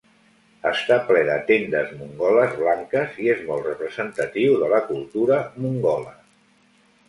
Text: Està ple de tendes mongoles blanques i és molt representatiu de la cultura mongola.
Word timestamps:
Està 0.69 0.95
ple 1.09 1.21
de 1.27 1.35
tendes 1.49 1.91
mongoles 1.99 2.57
blanques 2.63 3.21
i 3.27 3.31
és 3.35 3.45
molt 3.53 3.69
representatiu 3.69 4.59
de 4.65 4.73
la 4.75 4.83
cultura 4.91 5.41
mongola. 5.63 6.19